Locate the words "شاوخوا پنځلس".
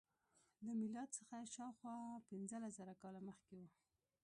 1.55-2.73